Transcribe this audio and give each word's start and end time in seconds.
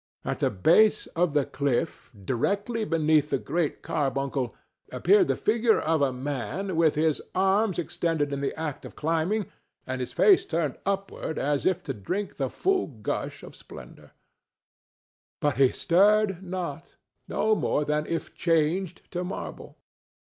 At 0.25 0.39
the 0.39 0.49
base 0.49 1.05
of 1.15 1.35
the 1.35 1.45
cliff, 1.45 2.11
directly 2.25 2.85
beneath 2.85 3.29
the 3.29 3.37
Great 3.37 3.83
Carbuncle, 3.83 4.55
appeared 4.91 5.27
the 5.27 5.35
figure 5.35 5.79
of 5.79 6.01
a 6.01 6.11
man 6.11 6.75
with 6.75 6.95
his 6.95 7.21
arms 7.35 7.77
extended 7.77 8.33
in 8.33 8.41
the 8.41 8.59
act 8.59 8.83
of 8.83 8.95
climbing 8.95 9.45
and 9.85 9.99
his 10.01 10.11
face 10.11 10.43
turned 10.43 10.79
upward 10.87 11.37
as 11.37 11.67
if 11.67 11.83
to 11.83 11.93
drink 11.93 12.37
the 12.37 12.49
full 12.49 12.87
gush 12.87 13.43
of 13.43 13.55
splendor. 13.55 14.13
But 15.39 15.57
he 15.57 15.69
stirred 15.71 16.41
not, 16.41 16.95
no 17.27 17.53
more 17.53 17.85
than 17.85 18.07
if 18.07 18.33
changed 18.33 19.03
to 19.11 19.23
marble. 19.23 19.77